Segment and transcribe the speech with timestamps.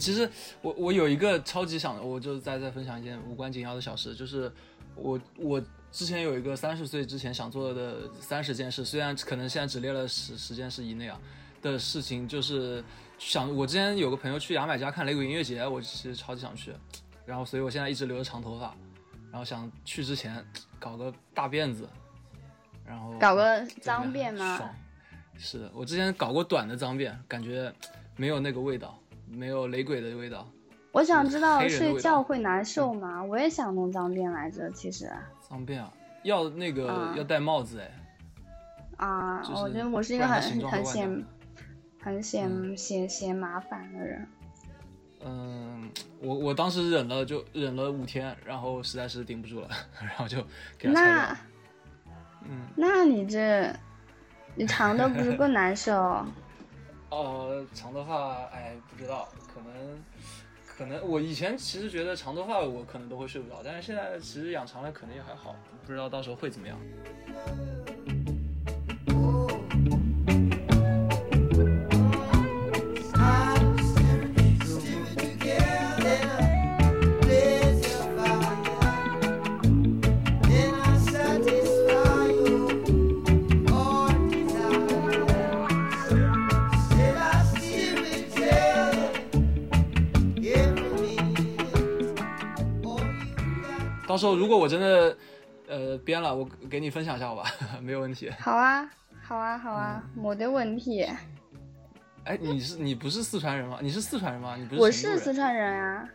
[0.00, 0.28] 其实
[0.62, 4.50] 我我有一个超级想，我就再再分享一件无关紧要的小事，就是
[4.94, 11.20] 我我之前有一个三十岁之前想做的三十件事，虽然可能现在只列了十十件事以内啊
[11.60, 12.82] 的事情，就是
[13.18, 16.72] 想我之前有个朋友去牙买加看雷鬼音乐节，我其实超级想去，
[17.26, 18.74] 然后所以我现在一直留着长头发，
[19.30, 20.44] 然后想去之前
[20.78, 21.88] 搞个大辫子，
[22.86, 24.56] 然后搞个脏辫吗？
[24.56, 24.74] 爽，
[25.36, 27.72] 是的，我之前搞过短的脏辫，感觉
[28.16, 28.99] 没有那个味道，
[29.30, 30.46] 没有雷鬼的味道。
[30.92, 33.22] 我想知道睡觉会难受吗？
[33.22, 35.08] 我也想弄脏辫来着，其实
[35.40, 35.92] 脏辫啊，
[36.24, 37.90] 要那个、啊要戴帽子哎，
[38.96, 41.24] 啊，就是我觉得我是一个很很嫌
[42.02, 44.26] 很嫌嫌嫌麻烦的人。
[45.24, 49.68] 嗯，我我当时忍了就忍了五天，然后实在是顶不住了，
[50.00, 50.38] 然后就
[50.76, 51.38] 给他那。
[52.48, 53.70] 嗯，那你这
[54.56, 56.26] 你长的不是更难受？
[57.10, 60.04] 呃，长头发，哎，不知道，可能
[60.64, 66.78] 可能我以前其实觉得长头发我可能都会睡不着，但是现在其实养长了可能也还好，不知道到时候会怎么样。
[94.10, 95.16] 到时候如果我真的
[95.68, 97.44] 呃编了，我给你分享一下好吧，
[97.80, 98.28] 没有问题。
[98.40, 98.90] 好啊，
[99.22, 101.06] 好啊，好啊，没得问题。
[102.24, 103.78] 哎，你是你不是四川人吗？
[103.80, 104.56] 你是四川人吗？
[104.56, 106.08] 你不是我是四川人啊，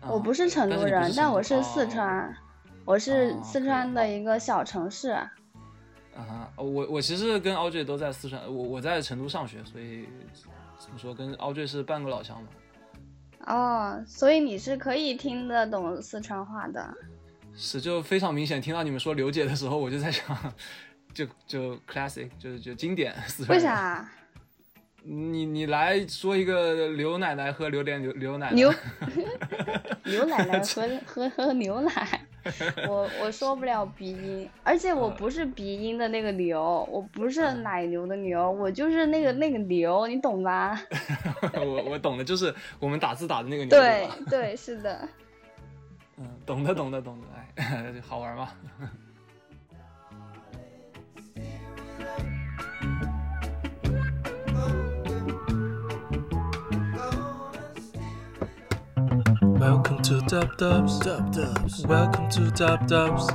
[0.00, 2.36] 啊我不是成都人，但我是四哦川，
[2.84, 5.10] 我是哦四川的一个小城市。
[5.10, 5.30] 啊
[6.16, 10.08] 哈，我我其实跟 Audrey 都在四川，我我在成都上学，所以
[10.80, 12.48] 怎么说跟 Audrey 是半个老乡嘛。
[13.46, 16.92] 哦，所以你是可以听得懂四川话的。
[17.56, 20.54] 是，就非常明显，听到你们说刘姐的时候，我就在想，
[21.14, 23.14] 就就 classic，就就经典。
[23.48, 23.58] 为？
[23.58, 24.06] 啥？
[25.08, 28.56] 你你来说一个刘奶奶喝榴莲牛牛奶奶。
[28.56, 28.74] 牛
[30.04, 32.20] 牛奶奶喝喝喝牛奶，
[32.88, 40.76] 我我说不了鼻音，而且我不是鼻音的那个牛，我不是奶牛的牛，我就是那个那个牛，你懂吧？
[41.54, 43.70] 我我懂的，就是我们打字打的那个牛。
[43.70, 44.08] 对？
[44.28, 45.08] 对，是的。
[46.18, 48.48] 嗯，懂的懂的懂的，哎，好玩吗
[59.58, 60.98] ？Welcome to Dub Dubs.
[61.00, 61.84] Dub Dubs.
[61.86, 63.26] Welcome to Dub Dubs.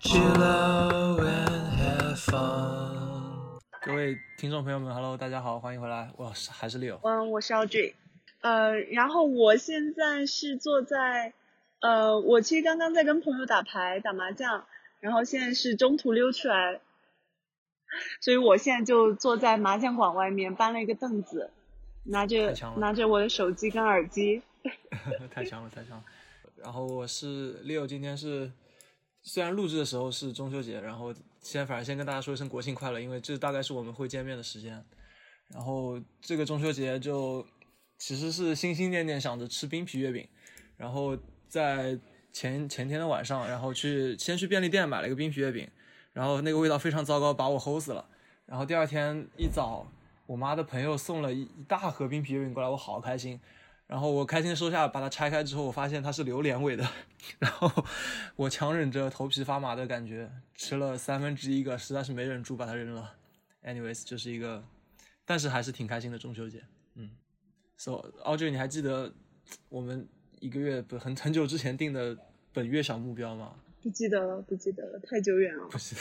[0.00, 3.58] Chill out and have fun.
[3.80, 6.98] 各位听众朋友们，Hello，大家好，欢迎回来，我是还是 Leo。
[7.02, 7.94] 嗯，我是 Audrey，
[8.42, 11.32] 呃，然后我现在是坐在，
[11.82, 14.64] 呃，我其实刚刚在跟朋友打牌打麻将，
[15.00, 16.80] 然后现在是中途溜出来，
[18.20, 21.50] 所以我现在就坐在麻将馆外面搬了一个凳子，
[22.04, 24.40] 拿着拿着我的手机跟耳机，
[25.30, 26.04] 太强了，太强了。
[26.56, 28.52] 然后我是 Leo，今天是
[29.22, 34.84] 虽然录制的时候是中秋节，然后先反正先跟大家说一声国庆快乐，因为这大概是我们会见面的时间。
[35.48, 37.44] 然后这个中秋节就
[37.98, 40.28] 其实是心心念念想着吃冰皮月饼，
[40.76, 41.18] 然后
[41.52, 41.98] 在
[42.32, 45.68] 前前天的晚上，然后去先去便利店买了一个冰皮月饼，
[46.14, 48.08] 然后那个味道非常糟糕，把我齁死了。
[48.46, 49.86] 然后第二天一早，
[50.24, 53.38] 我妈的朋友送了一一大盒冰皮月饼过来，我好开心。
[53.86, 56.88] 然后我开心收下，把它拆开之后，我发现它是榴莲味的，
[57.38, 57.70] 然后
[58.34, 63.14] 我强忍着头皮发麻的感觉，吃了三分之一个，实在是没忍住把它扔了。
[63.62, 64.64] Anyways，就是一个，
[65.26, 66.64] 但是还是挺开心的中秋节。
[66.94, 67.10] 嗯
[67.76, 69.12] ，So Audrey，你还记得
[69.68, 70.08] 我们
[70.42, 72.18] 一个月不很很久之前定的
[72.52, 73.54] 本月小目标吗？
[73.80, 75.68] 不记得了，不记得了，太久远了。
[75.70, 75.94] 不记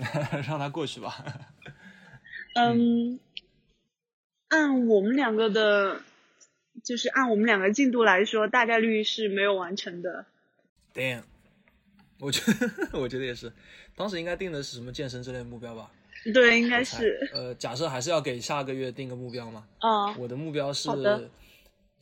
[0.00, 1.22] 得， 让它过去吧。
[2.54, 3.20] 嗯，
[4.48, 6.00] 按我们两个的，
[6.82, 10.24] 就是按我们两个进度来说，大概率是没有完成的。
[10.94, 11.24] Damn，
[12.18, 13.52] 我觉得我觉得也是，
[13.94, 15.90] 当时应该定的是什么健身之类的目标吧？
[16.32, 17.28] 对，应该是。
[17.34, 19.66] 呃，假设还是要给下个月定个目标嘛。
[19.80, 21.28] 啊、我的目标是好的，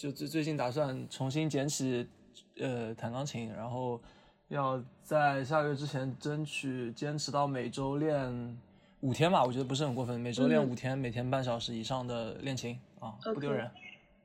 [0.05, 2.07] 就最最近打算重新捡起
[2.59, 3.99] 呃弹钢琴，然后
[4.49, 8.61] 要在下个月之前争取坚持到每周练
[9.01, 13.71] 五天吧，我觉得不是很过分，每周练嗯五天，每天半小时以上的练琴啊，不丢人。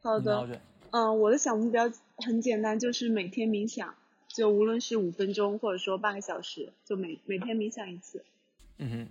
[0.02, 0.60] 好的
[0.92, 3.96] 嗯，我的小目标很简单，就是每天冥想，
[4.28, 8.26] 就无论是五分钟或者说半个小时，就每每天冥想一次。
[8.80, 9.08] 嗯哼，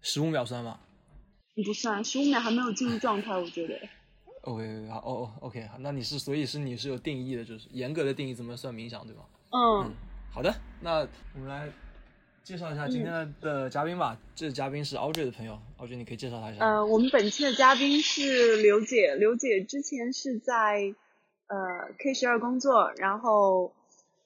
[0.00, 0.80] 十五秒算吗？
[1.56, 3.78] 不算，十五秒还没有进入状态，我觉得。
[4.48, 9.22] OK，好，哦哦，OK，好，那你是所以是你是有定义的，就是严格的定义怎么算冥想，对吗？
[9.50, 9.92] 嗯
[10.30, 11.70] 好的，那我们来
[12.42, 14.18] 介绍一下今天的嘉宾吧。
[14.34, 16.64] 这嘉宾是 Audrey 的朋友，Audrey 你可以介绍他一下。
[16.64, 20.94] 呃，我们本期的嘉宾是刘姐，刘姐之前是在
[21.48, 23.72] 呃 K 十二工作，然后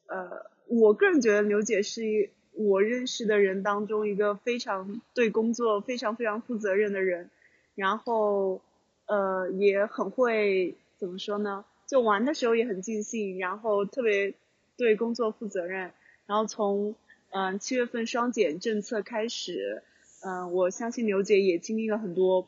[0.07, 7.31] 呃，我个人觉得刘姐是一我认识的人当中一个非常对工作非常非常负责任的人，
[7.75, 8.61] 然后
[9.07, 11.65] 呃也很会怎么说呢？
[11.87, 14.35] 就玩的时候也很尽兴，然后特别
[14.77, 15.93] 对工作负责任，
[16.27, 16.95] 然后从
[17.31, 19.83] 嗯七月份双减政策开始，
[20.23, 22.47] 嗯、我相信刘姐也经历了很多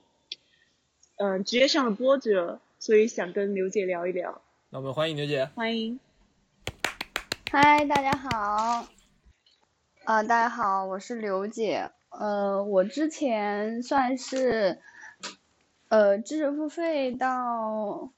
[1.16, 4.40] 嗯、职业上的波折，所以想跟刘姐聊一聊，
[4.70, 5.48] 那我们欢迎刘姐。
[5.54, 6.00] 欢迎。
[7.50, 8.88] 嗨，大家好。
[10.04, 11.90] 呃，大家好，我是刘姐。
[12.10, 14.80] 呃，我之前算是
[15.94, 18.10] 呃知识付费到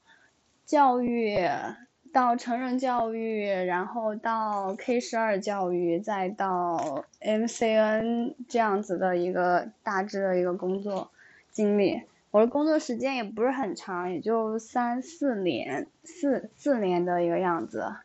[0.64, 1.38] 教育，
[2.10, 11.10] 到成人教育，然后到 K 十二教育，再到 MCN 这样子的一个大致的一个工作
[11.50, 12.04] 经历。
[12.30, 17.96] 我的工作时间也不是很长，也就三四年，四四年的一个样子。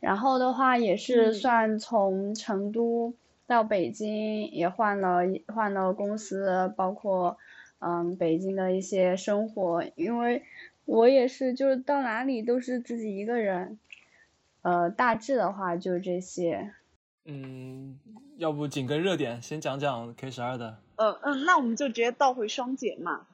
[0.00, 3.12] 然后的话也是嗯算从成都
[3.46, 7.36] 到北京，也换了一换了公司，包括
[7.84, 10.42] 嗯北京的一些生活，因为
[10.86, 13.78] 我也是就是到哪里都是自己一个人，
[14.62, 16.72] 呃大致的话就这些。
[17.26, 17.98] 嗯，
[18.36, 20.78] 要不紧跟热点，先讲讲 K 十二的。
[20.96, 23.26] 呃嗯，那我们就直接倒回双减嘛。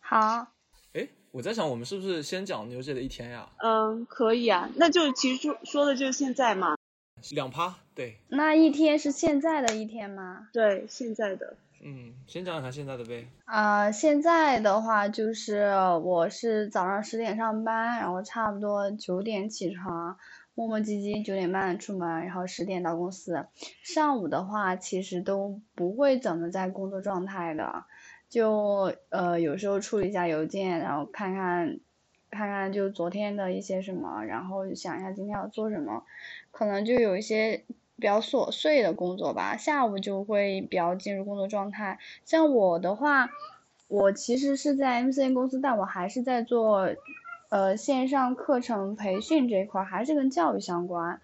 [0.00, 0.52] 好，
[0.92, 3.48] 哎，我在想，我们是不是先讲牛姐的一天呀？
[3.58, 6.76] 嗯，可以啊，那就其实说说的就是现在嘛。
[7.32, 10.48] 两趴，对，那一天是现在的一天吗？
[10.52, 11.56] 对，现在的。
[11.88, 13.28] 嗯，先讲讲现在的呗。
[13.44, 15.70] 啊、现在的话就是
[16.02, 20.18] 我是早上十点上班，然后差不多九点起床，
[20.56, 23.46] 磨磨唧唧九点半出门，然后十点到公司。
[23.84, 27.84] 上午的话其实都不会怎么在工作状态的，
[28.28, 31.78] 就呃有时候处理一下邮件，然后看看
[32.32, 36.02] 看看就昨天的一些什么，然后想一下今天要做什么，
[36.50, 37.62] 可能就有一些
[37.96, 39.56] 比较琐碎的工作吧。
[39.56, 41.98] 下午就会比较进入工作状态。
[42.24, 43.28] 像我的话，
[43.88, 46.94] 我其实是在 MCN 公司，但我还是在做
[47.48, 51.20] 呃线上课程培训这一块，还是跟教育相关。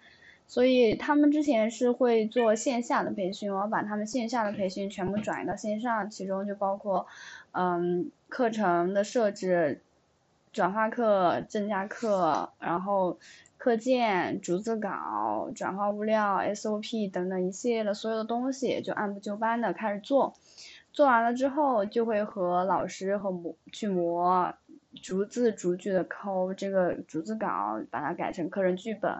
[0.48, 7.06] 所以他们之前是会做线下的培训，我把他们线下的培训全部转移到线上，其中就包括
[7.52, 9.80] 嗯课程的设置、
[10.52, 13.18] 转化课、增加课，然后
[13.62, 20.34] 课件、逐字稿、转化物料、SOP 等等一系列的所有的东西，就按部就班的开始做。
[20.92, 24.52] 做完了之后，就会和老师和磨去磨，
[25.00, 29.12] 逐字逐句的抠这个逐字稿，把它改成课程剧本，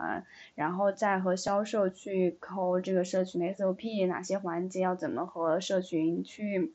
[0.57, 6.75] 然后再和销售去抠这个社群的 SOP，哪些环节要怎么和社群去，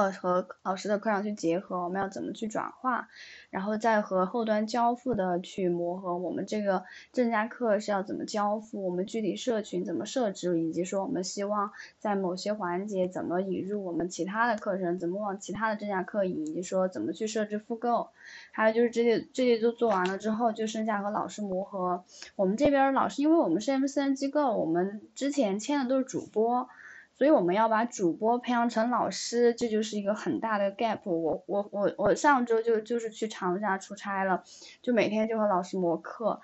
[0.00, 3.10] 呃，和老师的课上去结合，我们要怎么去转化，
[3.50, 18.08] 然后再和后端交付的去磨合，我们这个正价课是要怎么交付，我们具体社群怎么设置，以及说我们希望在某些环节怎么引入我们其他的课程，怎么往其他的正价课引，以及说怎么去设置复购，
[18.52, 22.04] 还有就是这些这些都做完了之后，就剩下和老师磨合。
[22.36, 26.70] 我们这边老师，因为我们是 MCN 机构，我们之前签的都是主播。
[27.20, 31.44] 所以我们要把主播培养成老师，这就是一个很大的 gap 我。
[31.46, 34.42] 我我我上周就就是去长沙出差了，
[34.80, 36.40] 就每天就和老师磨课，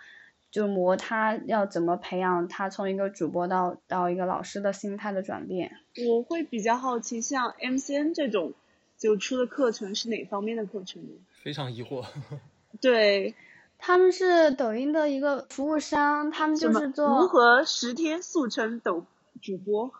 [0.51, 5.79] 就磨他要怎么培养他从一个主播到到一个老师的心态的转变。
[6.07, 8.53] 我会比较好奇，像 MCN 这种
[8.99, 11.09] 就出的课程是哪方面的课程呢？
[11.43, 12.05] 非常疑惑。
[12.83, 13.35] 对，
[13.79, 19.07] 他们是抖音的一个服务商，他们就是做如何十天速成抖
[19.41, 19.91] 主播？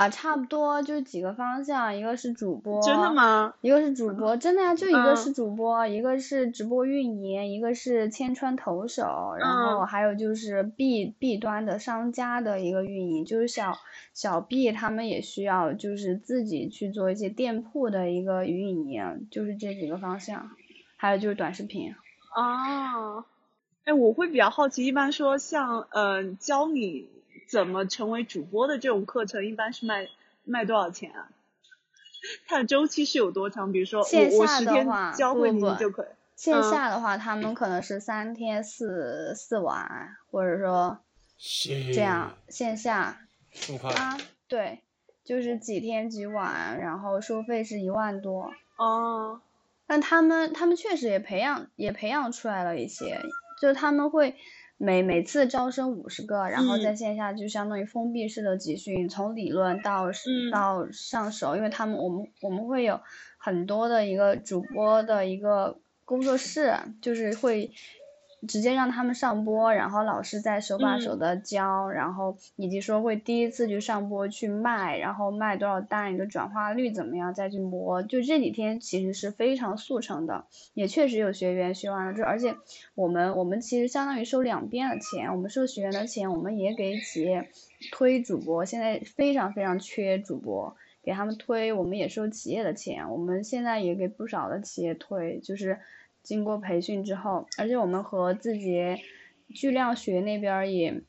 [0.00, 3.12] 啊，差不多就是几个方向，一个是主播，真的？
[3.12, 3.52] 吗？
[3.60, 13.76] 一个是主播，真的呀，就一个嗯是主播，一个是直播运营，一个是千川投手，然后嗯还有就是 B B 端的商家的一个运营，就是小
[14.14, 20.50] 小 B 他们也需要就是自己去做一些店铺的一个运营，就是这几个方向，
[20.96, 21.94] 还有就是短视频。
[22.34, 23.22] 哦，
[23.84, 27.06] 哎，我会比较好奇，一般说像呃教你
[27.50, 30.08] 怎么成为主播的这种课程，一般是卖
[30.44, 31.28] 卖多少钱啊？
[32.46, 33.72] 它的周期是有多长？
[33.72, 36.06] 比如说线我我十天下的话教会你就可以。
[36.36, 40.98] 线嗯下的话，他们可能是三天四四晚，或者说
[41.36, 43.92] 这这样线下这么快？
[43.92, 44.16] 啊，
[44.48, 44.80] 对，
[45.22, 48.54] 就是几天几晚，然后收费是一万多。
[48.78, 49.42] 哦，
[49.86, 53.20] 但他们他们确实也培养也培养出来了一些，
[53.60, 54.34] 就是他们会
[54.82, 56.96] 每每次招生五十个，然后在嗯。
[56.96, 60.50] 线下就相当于封闭式的集训，从理论到嗯。
[60.50, 62.98] 到上手，因为他们我们我们会有
[63.36, 67.70] 很多的一个主播的一个工作室，就是会
[68.48, 78.02] 直接让他们上播，然后老师再手把手嗯的教，然后以及说会第一次去上播去卖，然后卖多少单，一个转化率怎么样，再去磨。
[78.02, 82.56] 就这几天其实是非常速成的，也确实有学员学完了之后，而且
[82.94, 87.50] 我们我们其实相当于收两边的钱，我们收学员的钱，我们也给企业
[87.92, 90.76] 推主播，现在非常非常缺主播。
[91.02, 95.80] 给他们推，我们也收企业的钱，我们现在也给不少的企业推，就是
[96.22, 99.00] 经过培训之后，而且我们和字节
[99.54, 101.02] 巨量学那边也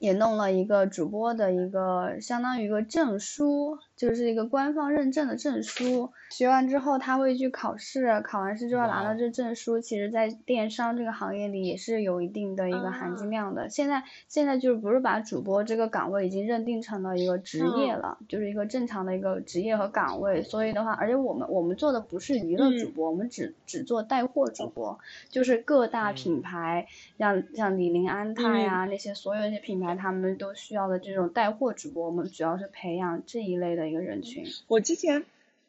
[0.00, 6.10] 也弄了一个主播的一个相当于一个证书，就是一个官方认证的证书。
[6.30, 13.68] 学完之后他会去考试，考完试之后拿到这证书，其实在电商这个行业里也是有一定的一个含金啊量的。
[13.68, 20.42] 现在现在就是不是把主播这个岗位已经认定成了一个职业嗯了，就是一个正常的一个职业和岗位。
[20.42, 26.86] 所以的话，而且我们我们做的不是娱乐主嗯播，我们只只做带货主播，就是各大嗯品牌，
[27.18, 34.44] 像像李宁、安踏呀、那些所有一些品牌，他们都需要的这种带货主播，我们主要是培养这一类的一个人群。
[34.66, 35.24] 我之前，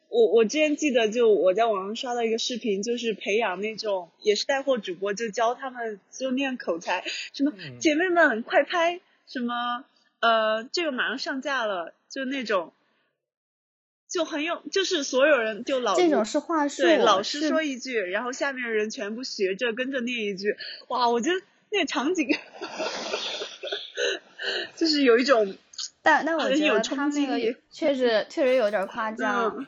[0.08, 7.78] 我我之前记得，就我在网上刷到一个视频，就是培养那种也是带货主播，就教他们就练口才，什么嗯。
[7.78, 9.84] 姐妹们快拍，什么
[10.20, 12.72] 呃这个马上上架了，就那种，
[14.10, 20.56] 就很有，就是所有人就老这种是话术，对老师说一句，然后下面人全部学着跟着念一句，
[20.88, 22.28] 哇，我觉得那个场景，
[24.74, 25.54] 就是有一种
[26.02, 29.56] 但但我觉得他那个力确实确实有点夸张。
[29.56, 29.66] 嗯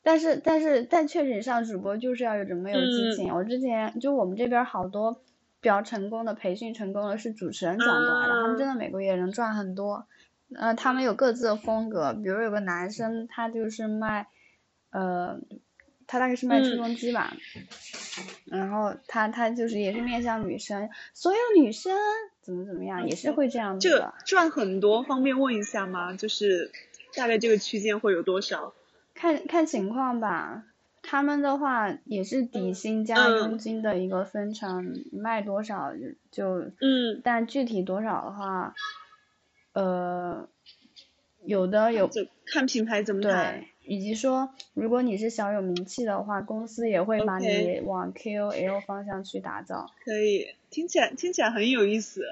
[0.00, 3.34] 但是但是但确实你上主播就是要有这么有激嗯情。
[3.34, 5.20] 我之前就我们这边好多
[5.60, 10.06] 比较成功的培训成功的是主持人转过来的，他们真的每个月能赚很多。
[10.54, 14.28] 呃，他们有各自的风格，比如有个男生他就是卖，
[14.90, 15.38] 呃，
[16.08, 17.36] 他大概是卖吹嗯风机吧，
[18.46, 21.94] 然后他他就是也是面向女生，所有女生
[22.40, 24.14] 怎么怎么样，也是会这样子这。
[24.24, 26.14] 赚很多，方便问一下吗？
[26.16, 26.72] 就是
[27.14, 28.72] 大概这个区间会有多少？
[29.14, 30.64] 看看情况吧，
[31.02, 36.00] 他们的话也是底薪加嗯佣金的一个分成，卖多少就
[36.30, 38.74] 就，嗯，但具体多少的话，
[39.74, 40.48] 呃，
[41.44, 43.60] 有的有就看品牌怎么谈。
[43.60, 49.90] 对，以及说如果你是小有名气的话，公司也会把你往 KOL 方向去打造。
[50.04, 52.22] 可以，听起来听起来很有意思。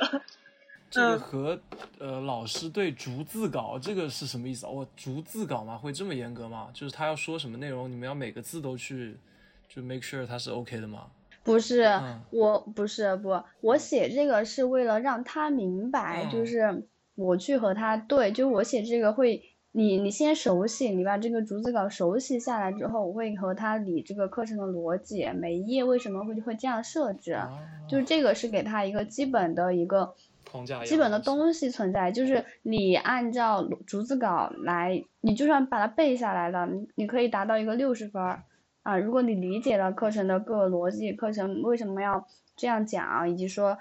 [0.90, 1.60] 这个嗯和
[1.98, 4.70] 呃老师对逐字稿这个是什么意思啊？
[4.70, 5.76] 我逐字稿吗？
[5.76, 6.68] 会这么严格吗？
[6.74, 9.16] 就是他要说什么内容，你们要每个字都去
[9.68, 11.06] 就 make sure 他是 OK 的吗？
[11.42, 19.42] 不是，嗯我不是不，我写这个是为了让他明白，就嗯是我去和他对，就我写这个会，
[19.76, 27.50] 你你先熟悉，你把这个逐字稿熟悉下来之后，我会和他理这个课程的逻辑，每一页为什么会会这样设置，啊，
[27.86, 30.14] 就这个是给他一个基本的一个
[30.50, 38.44] 框架基本的东东西存在，就是你按照逐字稿来，你就算把它背下来了，你你可以达到一个六十分儿
[38.82, 38.96] 啊。
[38.96, 43.76] 如果你理解了课程的各个逻辑，课程为什么要这样讲，以及说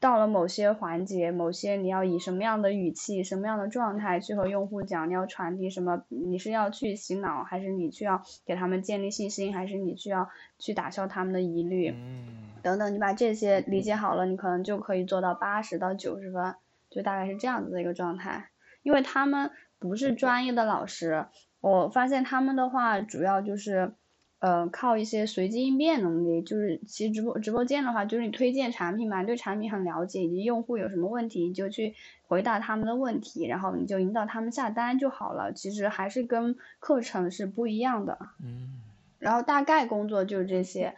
[0.00, 6.02] 到了某些环节，某些你要以什么样的语气、什么样的状态去和用户讲，你要传递什么？
[6.08, 10.26] 你是要去洗脑，还是你去要给他们建立信心，还是你需要
[10.58, 11.90] 去打消他们的疑虑？
[11.90, 16.54] 嗯，等等，你把这些理解好了，你可能就可以做到八十到九十分，
[16.88, 18.48] 就大概是这样子的一个状态。
[18.82, 21.26] 因为他们不是专业的老师，
[21.60, 23.92] 我发现他们的话主要就是，
[24.40, 26.42] 呃，靠一些随机应变能力。
[26.42, 31.94] 就是其实直播直播间的话，就是你推荐产品嘛，对产品很了解，以及用户有什么问题，你就去
[32.26, 35.52] 回答他们的问题，然后你就引导他们下单就好了。
[35.52, 38.18] 其实还是跟课程是不一样的。
[38.42, 38.80] 嗯，
[39.18, 40.94] 然后大概工作就是这些。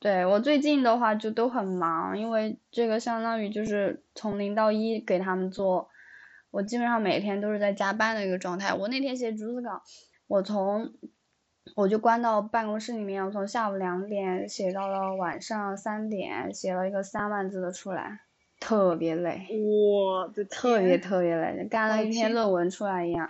[0.00, 5.88] 对我最近的话就都很忙，因为这个相当于就是从零到一给他们做，
[6.50, 8.74] 我基本上每天都是在加班的一个状态。
[8.74, 9.82] 我那天写逐字稿，
[10.26, 10.92] 我从
[11.74, 18.20] 我就关到办公室里面，我从下午两点写到了晚上三点，写了一个三万字的出来，
[18.60, 23.28] 特别累，我的特别特别累，干了一篇论文出来一样。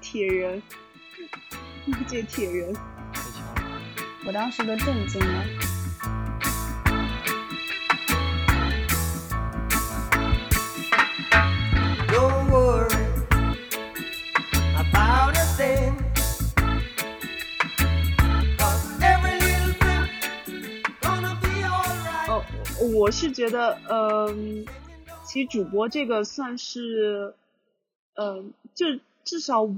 [0.00, 0.62] 铁人，
[2.08, 2.74] 这铁人。
[4.26, 5.77] 我当时都震惊了。
[22.80, 24.66] 我是觉得，嗯、
[25.24, 27.34] 其实主播这个算是，
[28.14, 28.44] 呃，
[28.74, 28.86] 就
[29.24, 29.68] 至少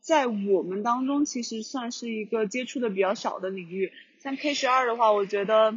[0.00, 3.92] 在我们当中，其实算是一个接触的比较少的领域。
[4.20, 5.70] 像 K 十二的话，我觉得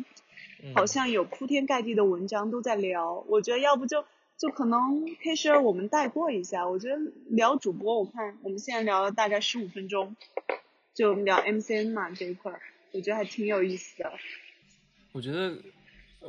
[0.63, 3.25] 嗯好像有铺天盖地的文章都在聊。
[3.27, 4.05] 我觉得要不就
[4.38, 6.67] 就可能 K 十二我们带过一下。
[6.69, 6.98] 我觉得
[7.29, 10.15] 聊主播，我看我们现在聊了大概十五分钟，
[10.93, 12.62] 就聊 MCN 嘛这一块儿，
[12.93, 14.12] 我觉得还挺有意思的。
[15.13, 15.55] 我觉得，呃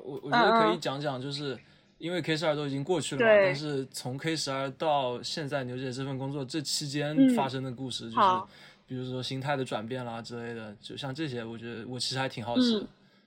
[0.05, 1.59] 我我觉得可以讲讲，就是
[1.99, 7.35] 因为 K 十二都已经过去了嘛，但是从 K 十二到现在牛姐这份工作这期间嗯。
[7.35, 8.49] 发生的故事，就是好。
[8.87, 12.87] 比如说心态的转变啦之类的，就像这些，我觉得我其实还挺好奇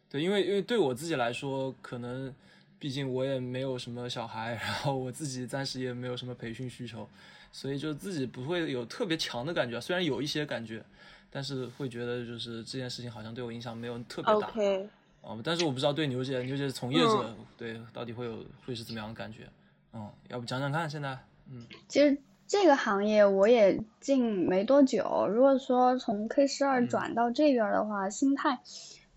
[0.09, 2.33] 对，因为因为对我自己来说，可能
[2.79, 7.07] 毕竟我也没有什么小孩，然后我自己暂时也没有什么培训需求，
[7.51, 10.83] 所以就自己不会有特别强的感觉，虽然有一些感觉，
[11.29, 14.51] 但是会觉得就是这件事情好像对我影响没有特别大。
[15.21, 17.45] 哦，但是我不知道对牛姐，牛姐是从业者，嗯。
[17.57, 19.47] 对到底会有会是怎么样的感觉？
[19.93, 21.17] 嗯，要不讲讲看，现在，
[21.49, 21.65] 嗯。
[21.87, 26.87] 其实这个行业我也进没多久，如果说从 K 十二嗯。
[26.87, 28.59] 转到这边的话，心态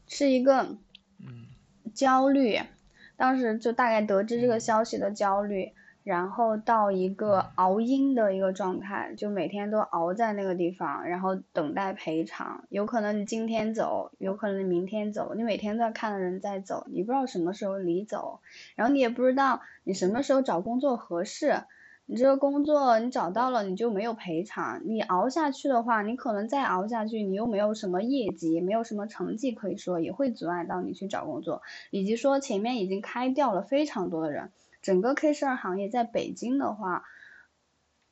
[0.07, 0.77] 是一个
[1.19, 1.47] 嗯。
[1.95, 2.61] 焦虑，
[3.17, 4.61] 当时就大概得知这个嗯。
[4.61, 5.73] 消息的焦虑，
[6.05, 12.63] 然后到一个熬鹰的一个状态，就每天都熬在那个地方，然后等待赔偿。
[12.69, 18.41] 有可能你今天走，有可能你明天走，你每天都要看着人在走，你不知道什么时候离走，
[18.77, 21.65] 然后你也不知道你什么时候找工作合适。
[22.07, 24.83] 你这个工作你找到了，你就没有赔偿。
[24.85, 31.63] 你熬下去的话，你可能再熬下去，你又没有什么业绩，没有什么成绩可以说，也会阻碍到你去找工作。
[31.91, 34.51] 以及说前面已经开掉了非常多的人，
[34.85, 37.05] 整个 K 十二行业在北京的话，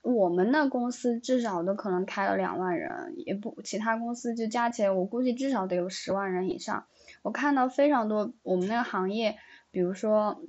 [0.01, 6.87] 我们那公司至少都可能开了两万人，也不其他公司就加起来，我估计至少得有十万人以上。
[7.21, 9.37] 我看到非常多我们那个行业，
[9.71, 10.43] 比如说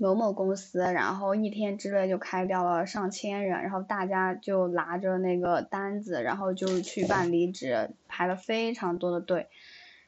[0.00, 9.46] 某某公司，然后一天之内就开掉了上千人，然后大家就拿着那个单子，然后就去办离职，排了非常多的队。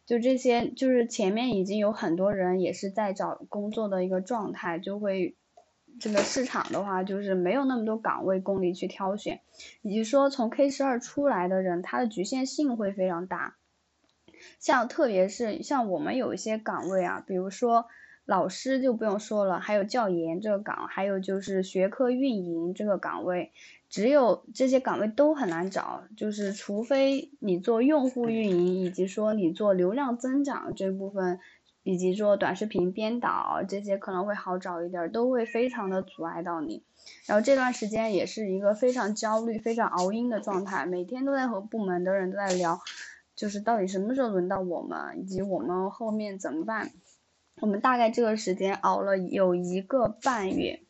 [0.04, 5.34] 就这些，就是前面已经有很多人也是在找工作的一个状态，就会
[6.00, 9.40] 这个市场的话，就是没有那么多岗位供你去挑选，
[9.82, 13.56] 以及说从 K 十二出来的人，他的局限性会非常大。
[14.58, 17.86] 像特别是像我们有一些岗位啊，比如说
[18.26, 23.52] 老师就不用说了，还有教研这个岗，还有就是学科运营这个岗位，
[23.88, 31.38] 只有这些岗位都很难找，就是除非你做用户运营，以及说你做流量增长这部分，
[31.84, 36.82] 以及做短视频编导这些可能会好找一点儿，都会非常的阻碍到你。
[37.26, 42.80] 然后这段时间也是一个非常焦虑、非常熬鹰的状态，每天都在和部门的人都在聊，
[43.36, 46.90] 就是到底什么时候轮到我们，以及我们后面怎么办。
[47.60, 50.82] 我们大概这个时间熬了有一个半月，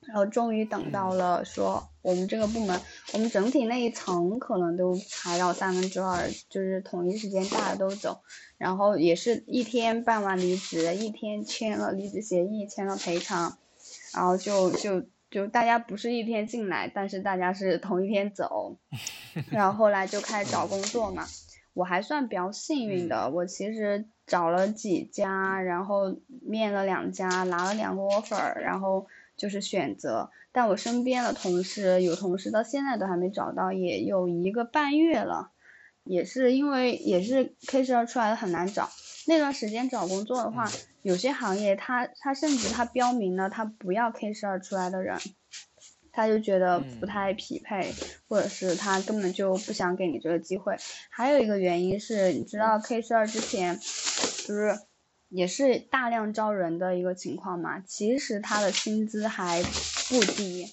[0.00, 2.80] 然后终于等到了说我们这个部门，
[3.14, 8.22] 我们整体那一层可能都裁到三分之二，就是统一时间大家都走，
[8.58, 13.56] 然后也是一天办完离职，一天签了离职协议，签了赔偿，
[14.14, 18.76] 然后就就就大家不是一天进来，但是大家是同一天走，
[19.50, 21.26] 然后后来就开始找工作嘛。
[21.74, 30.30] 我还算比较幸运的，我其实找了几家，然后面了两家，拿了两个 offer，然后就是选择。
[30.52, 35.52] 但我身边的同事，有同事到现在都还没找到，也有一个半月了，
[36.04, 38.90] 也是因为也是 K 十二出来的很难找。
[39.26, 40.68] 那段时间找工作的话，
[41.02, 45.16] 有些行业他他甚至他标明了他不要 K 十二出来的人，
[46.10, 47.94] 他就觉得不太匹配，
[48.28, 50.76] 或者是他根本就不想给你这个机会。
[51.08, 54.78] 还有一个原因是，你知道 K 十二之前就是
[55.32, 60.66] 也是大量招人的一个情况嘛，其实他的薪资还不低，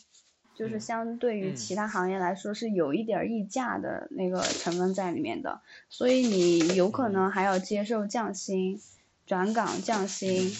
[0.53, 8.79] 就是相对于嗯其他行业来说是有一点儿溢价的那个成分在里面的，所以你有可能还要接受降薪、
[9.25, 10.51] 转岗降薪。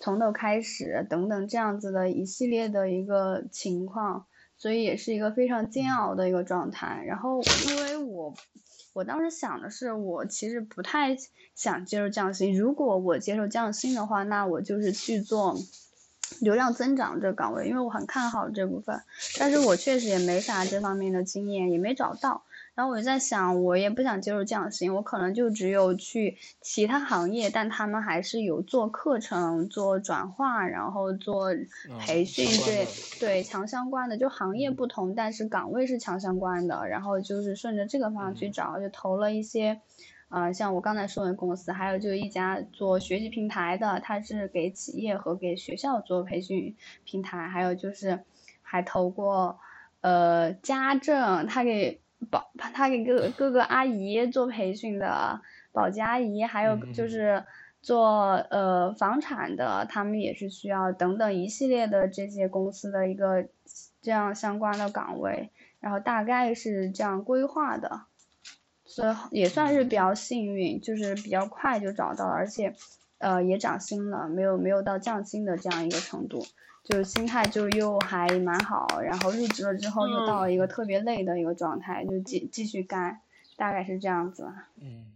[0.00, 4.26] 从头开始等等这样子的一系列的一个情况，
[4.58, 7.02] 所以也是一个非常煎熬的一个状态。
[7.06, 7.40] 然后
[7.70, 8.34] 因为我
[8.94, 11.16] 我当时想的是，我其实不太
[11.56, 12.56] 想接受降薪。
[12.56, 15.58] 如果我接受降薪的话，那我就是去做
[16.40, 19.02] 流量增长这个岗位，因为我很看好这部分。
[19.38, 22.44] 但是我确实也没啥这方面的经验，也没找到。
[22.74, 31.54] 然后我就在想，我也不想接受这样的事情，我可能就只有去其他行业，但他们还是有做课程、做转化，然后做
[32.00, 36.88] 培训相关这的对强相关的，就行业嗯不同，但是岗位是强相关的。
[36.88, 39.80] 然后就是顺着这个方向去找，就投了一些。
[40.30, 48.24] 呃，像我刚才说的公司，还有就是一家做学习平台的，他是给企业和给学校做培训平台，还有就是
[48.60, 49.60] 还投过
[50.00, 55.40] 呃家政，他给保他给各各个阿姨做培训的
[55.72, 57.44] 保洁阿姨，还有就是
[57.82, 63.46] 做呃房产的，他们也是需要等等一系列的这些公司的一个
[64.02, 68.02] 这样相关的岗位，然后大概是这样规划的。
[68.86, 72.74] 所以也算是比较幸运，就是比较快就找到了，而且，
[73.18, 76.44] 呃，也涨薪了，没有没有到降薪的这样一个程度，
[76.84, 83.20] 就是心态就又还蛮好，然后入职了之后又到了一个特别累的一个状态，就继继续干，
[83.56, 84.46] 大概是这样子。
[84.80, 85.06] 嗯，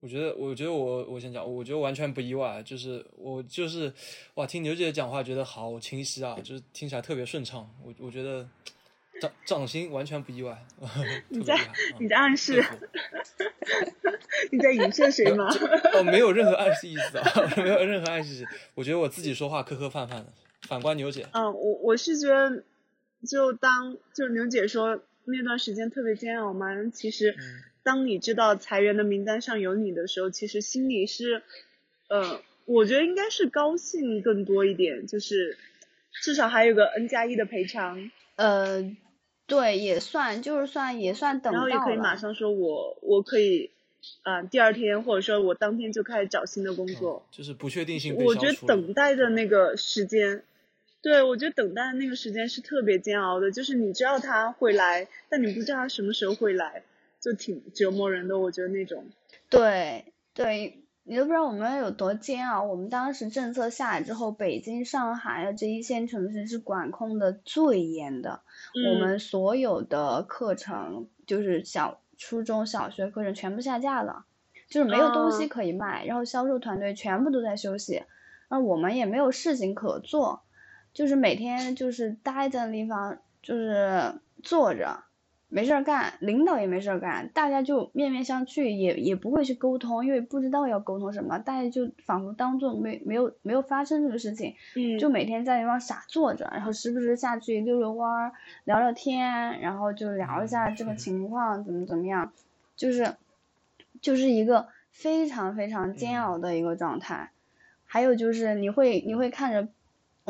[0.00, 3.92] 我觉得，我觉得我我先讲，我觉得完全不意外，就是我就是
[4.34, 8.46] 哇，听牛姐讲话觉得好清晰啊，就是听起来特别顺畅，我我觉得。
[9.20, 10.66] 掌掌心完全不意外，
[11.28, 11.56] 你在
[12.00, 12.64] 你在暗示，
[14.50, 15.46] 你在影射谁吗？
[15.94, 17.24] 哦，没有任何暗示意思啊，
[17.62, 18.44] 没有任何暗示。
[18.74, 20.26] 我觉得我自己说话磕磕绊绊的。
[20.62, 22.62] 反观牛姐，嗯，我我是觉得，
[23.26, 27.36] 就当就牛姐说那段时间特别煎熬嘛，其实
[27.82, 31.42] 当你知道裁员的名单上有你的时候，其实心里是，
[32.08, 35.58] 呃，我觉得应该是高兴更多一点，就是
[36.22, 38.96] 至少还有个 N 加一的赔偿，呃。
[39.44, 43.70] 对，也算，就是算，也算等到然后也可以马上说，我我可以，
[44.22, 48.14] 啊，第二天或者说我当天就开始找新的工作，就是不确定性。
[48.16, 50.42] 我觉得等待的那个时间，
[51.02, 56.82] 对我觉得等待的那个时间是特别煎熬的，就是你知道他会来，但你不知道他什么时候会来，
[57.20, 58.38] 就挺折磨人的。
[58.38, 59.04] 我觉得那种。
[59.50, 60.78] 对对。
[61.04, 62.62] 你都不知道我们有多煎熬。
[62.62, 68.42] 我们当时政策下来之后，北京、上海啊这一线城市是管控的最严的。
[68.88, 74.26] 我们所有的课程，就是小、初中小学课程全部下架了，
[74.68, 76.06] 就是没有东西可以卖。
[76.06, 78.04] 然后销售团队全部都在休息，
[78.48, 80.44] 那我们也没有事情可做，
[80.92, 85.04] 就是每天就是待在那地方，就是坐着。
[85.54, 98.32] 没事儿干，领导也没事儿干，大家就面面相觑，也也不会去沟通，因为不知道要沟通什么，大家就仿佛当做没没有没有发生这个事情，嗯，就每天在地方傻坐着，然后时不时下去溜溜弯儿，
[98.64, 102.32] 聊聊天，然后就聊一下这个情况怎么怎么样，
[102.74, 103.16] 就是
[104.00, 107.30] 就是一个非常非常煎熬的一个状态，
[107.84, 109.68] 还有就是你会你会看着，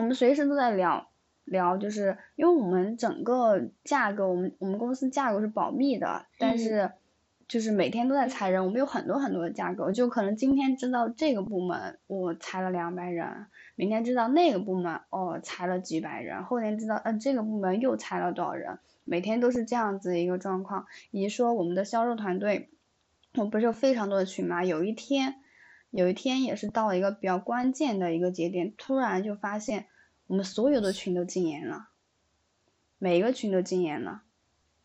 [0.03, 1.09] 我们随时都在聊。
[1.45, 6.93] 聊就是因为我们整个架构，我们我们公司架构是保密的，但是
[7.49, 20.87] 就是每天都在裁人，我们有很多很多的架构，就可能今天知道这个部门我裁了两百人，明天知道那个部门哦裁了几百人，后天知道嗯这个部门又裁了多少人，每天都是这样子一个状况。
[21.11, 22.71] 以及说我们的销售团队，
[23.35, 25.35] 我不是有非常多的群嘛，有一天
[25.91, 29.87] 有一天也是到了一个比较关键的一个节点，突然就发现。
[30.33, 31.88] 我们所有的群都禁言了，
[32.97, 34.23] 每一个群都禁言了，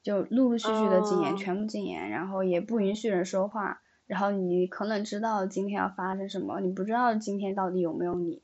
[0.04, 3.80] 就陆陆续续的禁言，全部禁言，然后也不允许人说话。
[4.08, 8.42] 然后你可能知道今天要发生什么，你不知道今天到底有没有你，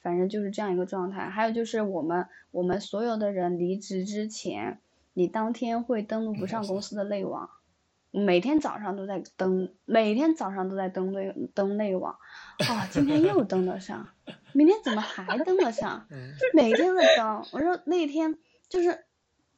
[0.00, 1.30] 反正就是这样一个状态。
[1.30, 4.80] 还有就是我们我们所有的人离职之前，
[5.12, 7.50] 你当天会登录不上公司的内网。
[8.10, 12.16] 每天早上都在登，每天早上都在登内登内网，
[12.68, 14.08] 啊，今天又登得上，
[14.54, 16.06] 明天怎么还登得上？
[16.54, 17.44] 每天在登。
[17.52, 18.36] 我说那天
[18.68, 19.04] 就是，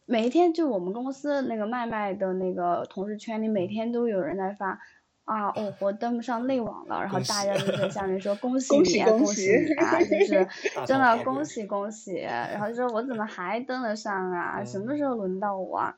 [0.06, 4.78] 每一天就我们公司那个麦麦的那个同事圈里，每天都有人在发，
[5.24, 10.46] 啊，哦，我登不上内网了，然后大家就在下面说 恭喜你，恭喜你啊， 就是
[10.86, 14.64] 真的恭喜恭喜，然后就说我怎么还登得上啊？
[14.64, 15.78] 什么时候轮到我？
[15.78, 15.96] 啊？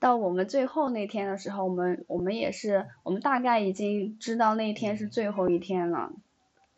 [0.00, 6.12] 到我们最后那天的时候，我们我们也是，我们大概已经知道那天是最后一天了，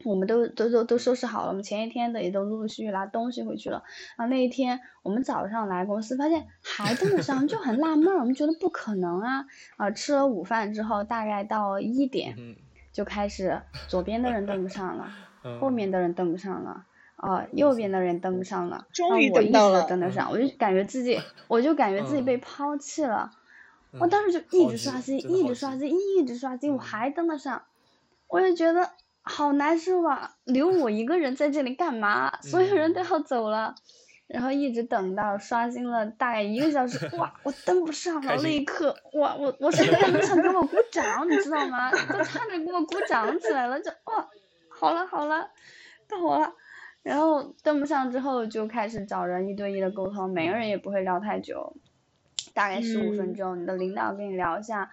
[0.05, 3.83] 我们都都都都收拾好了，我们前一天的也都陆陆续续拿东西回去了。
[4.17, 9.91] 然后那一天我们早上来公司，发现还登不上，就很纳闷，我们觉得不可能啊啊！
[9.91, 12.37] 吃了午饭之后，大概到一点，
[12.93, 15.11] 就开始左边的人登不上了，
[15.61, 16.87] 后面的人登不上了。
[17.17, 23.31] 啊，右边的人登不上了， 终于登到了，登得上，我就感觉自己， 我就感觉自己被抛弃了，
[23.99, 27.65] 我当时就一直刷新，一直刷新，一直刷新，我还登得上，
[28.27, 28.89] 我就觉得
[29.31, 32.40] 好难受啊，留我一个人在这里干嘛？
[32.43, 33.75] 所有人都要走了，
[34.27, 41.90] 然后一直等到刷新了大概一个小时，哇， 我登不上了，那一刻，哇，我我身边都想给我鼓掌，你知道吗？
[41.90, 44.29] 都差点给我鼓掌起来了，就哇，
[44.69, 45.49] 好了好了，
[46.09, 46.53] 到我了。
[47.03, 51.75] 然后登不上之后，就开始找人一对一的沟通，每个人也不会聊太久，
[52.53, 53.62] 大概十五分钟。
[53.62, 54.90] 你的领导跟你聊一下，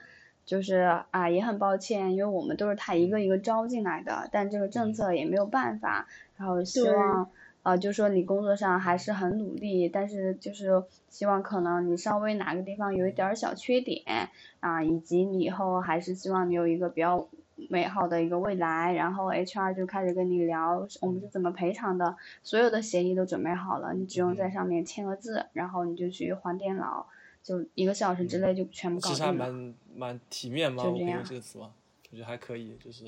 [0.47, 6.07] 就是啊也很抱歉，因为我们都是他一个一个招进来的，但这个政策也没有办法，
[6.38, 7.29] 然后希望。
[7.63, 14.29] 呃，就说你工作上还是很努力，但是就是希望可能你稍微哪个地方有一点儿小缺点
[14.62, 17.27] 啊，以及你以后还是希望你有一个比较
[17.69, 18.93] 美好的一个未来。
[18.93, 27.07] 然后 HR 就开始跟你聊我们是怎么赔偿的，所有的协议都准备好了，你只用在上面签个字，然后你就去还电脑，
[27.47, 29.31] 就一个小时之内就全部搞其实还。
[29.31, 31.71] 蛮蛮体面嘛，就我可以用这样这个词嘛？
[32.12, 33.05] 我觉得还可以，就是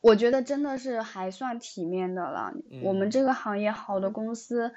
[0.00, 2.52] 我觉得真的是还算体面的了。
[2.82, 4.74] 我们嗯这个行业好的公司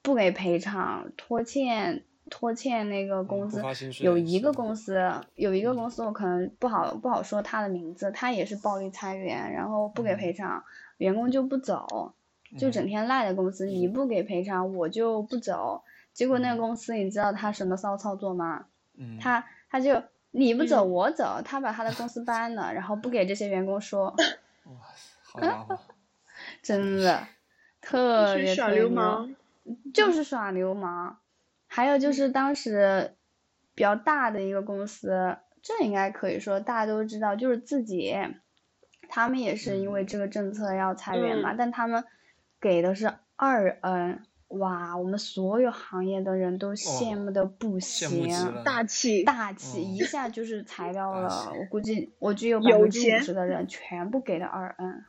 [0.00, 3.62] 不给赔偿，拖欠拖欠那个工资。
[4.00, 4.98] 有一个公司，
[5.34, 10.64] 有一个公司我可能不好不好说他的名字，他也是暴力裁员，然后不给赔偿，
[10.96, 12.14] 员工就不走，
[12.58, 15.82] 就整天赖在公司，你不给赔偿我就不走。
[16.16, 18.64] 结果那个公司你知道他什么骚操作吗？
[18.96, 24.16] 嗯，他他就你不走嗯我走，他把他的公司搬了，然后不给这些员工说，
[24.64, 24.72] 哇
[25.22, 25.78] 好家伙，
[26.62, 27.26] 真的
[27.82, 29.34] 特别特别牛流氓。
[29.92, 31.18] 就是耍流氓。
[31.66, 33.14] 还有就是当时
[33.74, 38.16] 比较大的一个公司，这应该可以说大家都知道，就是自己，
[39.10, 42.04] 他们也是因为这个政策要裁员嘛，嗯但他们
[42.58, 48.28] 给的是二 N，哇，我们所有行业的人都羡慕的不行。
[48.28, 51.52] 了，大气，大气，嗯一下就是裁掉了。
[51.58, 55.04] 我估计，我只有百有分之五十的人全部给了二 N。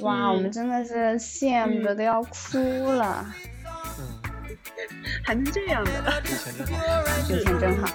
[0.00, 2.58] 哇，我们嗯真的是羡慕的嗯都要哭
[2.92, 3.24] 了，
[3.98, 4.20] 嗯，
[5.24, 5.90] 还能这样的，
[6.28, 7.88] 有钱真好，以前真好。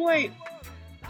[0.00, 0.30] 因为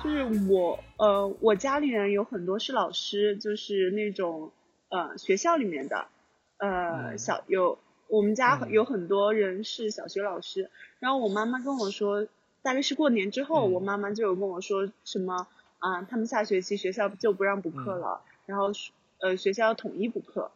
[0.03, 4.51] 就是我呃，我家里人有很多是老师，就是那种
[4.89, 6.09] 呃学校里面的，
[6.57, 12.27] 呃嗯小有我们家嗯有很多人是小学老师，然后我妈妈跟我说，
[12.63, 15.47] 大概是过年之后，嗯我妈妈就有跟我说什么
[15.79, 18.73] 啊、他们下学期学校就不让补课嗯了，然后
[19.21, 20.51] 呃学校要统一补课，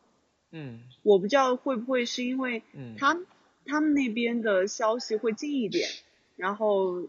[0.51, 0.81] 嗯。
[1.05, 2.97] 我不知道会不会是因为嗯。
[2.99, 3.17] 他
[3.65, 5.89] 他们那边的消息会近一点，
[6.37, 7.05] 然后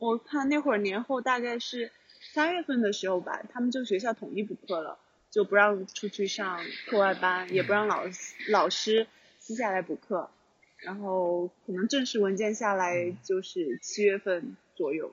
[0.00, 1.92] 我看那会儿年后大概是
[2.32, 4.98] 三月份的时候吧，他们就学校统一补课了，
[5.30, 6.58] 就不让出去上
[6.88, 9.06] 课外班，也不让老师老师
[9.38, 10.30] 私下来补课，
[10.78, 15.12] 然后可能正式文件下来就是七月份左右。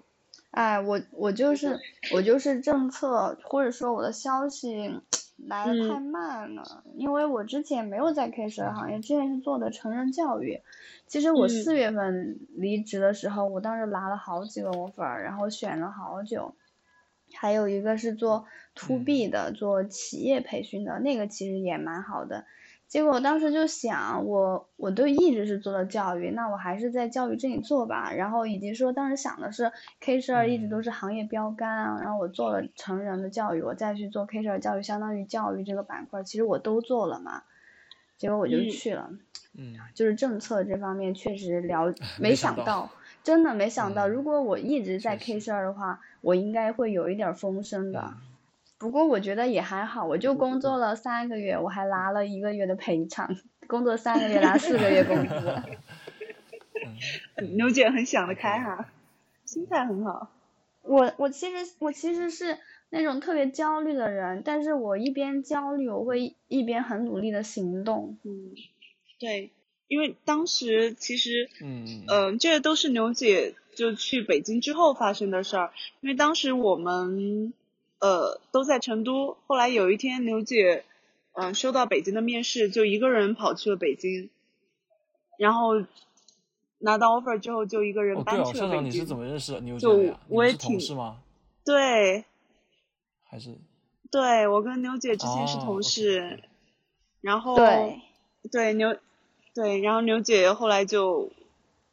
[0.52, 1.78] 哎，我我就是
[2.14, 5.02] 我就是政策或者说我的消息
[5.38, 10.62] 来的太嗯慢了，因为我之前没有在 K 十二行业，之前是做的成人教育。
[11.06, 16.56] 其实我嗯四月份离职的时候，我当时拿了好几个 offer，然后选了好久。
[17.34, 22.46] 还有一个是做 to 嗯 B 的，做企业培训的，那个其实也蛮好的。
[22.88, 28.14] 结果我当时就想，我我都一直是做的教育，那我还是在教育这里做吧。
[28.14, 37.44] 然后以及说当时想的是 K 十二一直都是行业标杆啊，然后我做了成人的教育，我再去做 K 十二教育，相当于教育这个板块，其实我都做了嘛。
[38.18, 39.10] 结果我就嗯去了，
[39.58, 42.90] 嗯就是政策这方面确实了，没想到
[43.22, 48.14] 真的没想到，嗯如果我一直在 K 实十二的话，我应该会有一点儿风声的。
[48.16, 48.27] 嗯
[48.80, 53.36] 不过我觉得也还好，我就工作了三个月，我还拿了一个月的赔偿，
[53.68, 55.34] 工作三个月拿四个月工资。
[57.38, 58.90] 嗯牛姐很想得开哈，
[59.46, 60.32] 心态很好。
[60.84, 62.58] 我我其实我其实是
[62.90, 68.18] 那种特别焦虑的人，但是我一边焦虑，我会一边很努力的行动。
[68.24, 68.54] 嗯，
[69.20, 69.52] 对，
[69.88, 75.72] 因为当时其实嗯嗯，这都是牛姐就去北京之后发生的事儿。
[76.02, 77.54] 因为当时我们
[78.00, 80.86] 呃都在成都，后来有一天牛姐
[81.34, 84.30] 嗯、呃收到北京的面试，就一个人跑去了北京，
[85.38, 85.84] 然后
[86.80, 88.92] 拿到 offer 之后就一个人搬去了北校长你。
[89.06, 90.20] 怎么认识牛姐就的呀？
[90.28, 91.20] 你我也挺是同事吗？
[91.66, 92.26] 对
[93.24, 93.56] 还是
[94.12, 96.44] 对，我跟牛姐之前是哦同事
[97.22, 98.02] 然后对，
[98.52, 98.96] 对牛，
[99.54, 101.32] 对，然后牛姐后来就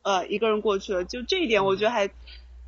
[0.03, 2.09] 呃一个人过去了，就这一点我觉得还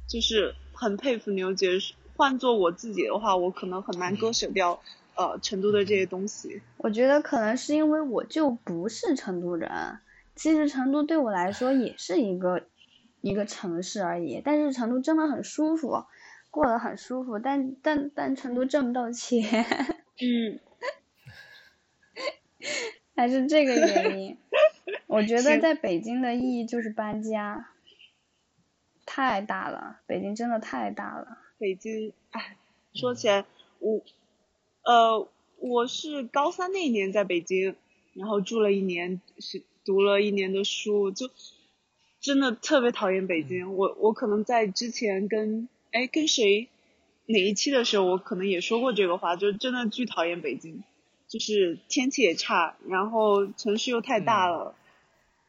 [0.09, 1.79] 就是很佩服牛姐。
[2.17, 4.81] 换做我自己的话，我可能很难割舍掉
[5.15, 6.63] 呃成都的这些东西。
[6.79, 9.71] 我觉得可能是因为我就不是成都人，
[10.35, 12.63] 其实成都对我来说也是一个
[13.21, 16.05] 一个城市而已，但是成都真的很舒服，
[16.51, 19.65] 过得很舒服，但但但成都挣不到钱，
[20.21, 20.59] 嗯，
[23.15, 24.39] 还是这个原因。
[25.07, 27.69] 我觉得 在北京的意义就是搬家，
[29.05, 31.39] 太大了，北京真的太大了。
[31.59, 32.57] 北京，哎，
[32.95, 33.45] 说起来，
[33.79, 34.03] 我，
[34.83, 35.27] 呃，
[35.59, 37.75] 我是高三那一年在北京，
[38.15, 41.31] 然后住了一年，是读了一年的书，就
[42.21, 43.75] 真的特别讨厌北京。
[43.75, 46.69] 我我可能在之前跟哎跟谁
[47.27, 50.83] 哪一期的时候，我可能也说过这个话，就真的巨讨厌北京，
[51.27, 54.75] 就是天气也差，然后城市又太大了。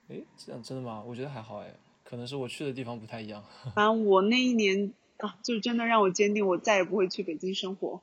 [0.07, 1.03] 诶，这样真的吗？
[1.05, 1.73] 我觉得还好哎，
[2.05, 3.43] 可能是我去的地方不太一样。
[3.75, 8.01] 反正我那一年啊，就真的让我坚定，我再也不会去北京生活。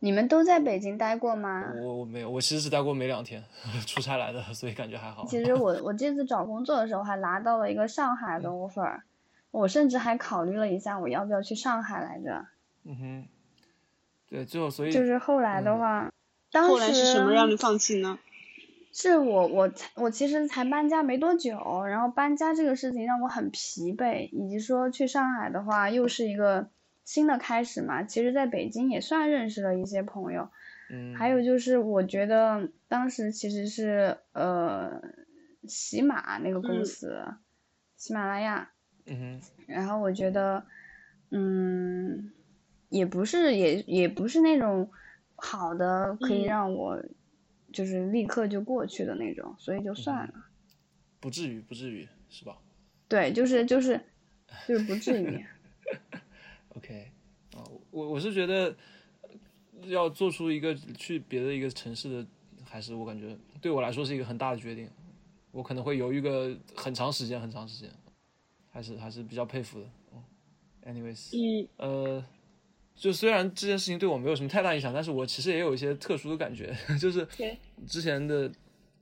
[0.00, 1.72] 你们都在北京待过吗？
[1.82, 3.42] 我我没有，我其实是待过没两天，
[3.86, 5.26] 出差来的，所以感觉还好。
[5.26, 9.00] 其实我我这次找工作的时候还拿到了一个上海的 offer，
[9.50, 12.46] 我甚至还考虑了一下我要不要去上海来着。
[12.84, 13.26] 嗯哼，
[14.30, 16.12] 对，最后所以就是后来的话，
[16.52, 18.18] 当时后来是什么让你放弃呢？
[19.00, 26.68] 是我我才我其实才搬家没多久，然后搬家这个事情让我很疲惫，以及说去上海的话又是一个
[27.04, 28.02] 新的开始嘛。
[28.02, 30.48] 其实在北京也算认识了一些朋友，
[30.90, 35.00] 嗯，还有就是我觉得当时其实是呃
[35.68, 36.84] 喜马那个公嗯。
[36.84, 37.24] 司，
[37.96, 38.68] 喜马拉雅，
[39.06, 40.66] 嗯，然后我觉得，
[41.30, 42.32] 嗯，
[42.88, 44.90] 也不是也也不是那种
[45.36, 46.46] 好的可以嗯。
[46.46, 47.00] 让我
[47.72, 50.46] 就是立刻就过去的那种，所以就算了。
[51.20, 52.58] 不至于，不至于，是吧
[53.08, 54.00] 对，就是就是
[54.66, 55.44] 就是不至于。
[56.76, 57.10] OK，
[57.54, 58.76] 啊，我我是觉得
[59.22, 59.30] 呃
[59.86, 62.28] 要做出一个去别的一个城市的，
[62.64, 64.88] 还是我感觉对我来说是一个很大的决定，
[65.50, 67.90] 我可能会犹豫个很长时间，很长时间，
[68.70, 69.90] 还是还是比较佩服的。
[70.12, 70.22] 嗯
[70.84, 72.24] ，anyways，嗯呃，
[72.98, 77.24] 就虽然这件事情对我没有什么太大影响，但是我其实也有一些特殊的感觉， 就是
[77.86, 78.50] 之前的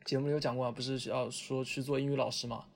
[0.05, 2.67] 节目里有讲过啊，不是要说去做英语老师嘛，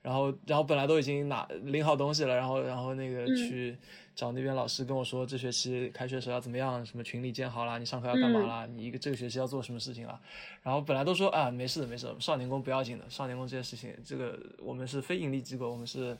[0.00, 3.76] 然后然后本来都已经拿领好东西了，然后然后那个嗯去
[4.14, 10.18] 找那边老师跟我说这学期开学时候要怎么样，什么群里建好啦，你上课要干嘛啦，你一个这个学期要做什么事情啦，
[10.62, 16.16] 然后本来都说啊没事的没事的，少年宫不要紧的，少年宫这件事情，这个我们是非盈利机构，我们是。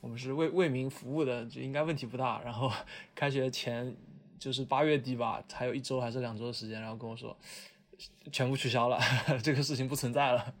[0.00, 2.40] 我们是为为民服务的，就应该问题不大。
[2.44, 2.70] 然后
[3.14, 3.94] 开学前
[4.38, 7.36] 就是八月底吧，还有一周还是两周的时间，然后跟我说
[8.30, 8.98] 全部取消了，
[9.42, 10.54] 这个事情不存在了。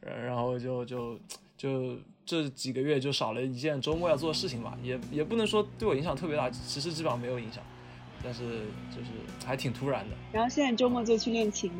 [0.00, 1.18] 呃然后就就
[1.56, 7.62] 就这几个月就少了一件周末要做的事情吧，也也不能说对我影响特别大，其实基本上没有影响，
[8.22, 9.10] 但是就是
[9.44, 11.70] 还挺突然的，然后现在周末就去练琴。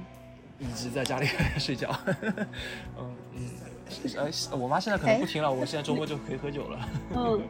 [0.58, 1.88] 一直在家里 睡觉。
[2.98, 3.48] 嗯嗯，
[4.16, 6.88] 呃，我妈现在可能不听了，我现在周末就可以喝酒了。
[7.14, 7.40] 嗯，